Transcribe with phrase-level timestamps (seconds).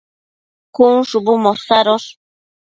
[0.75, 2.09] cun shubu mosadosh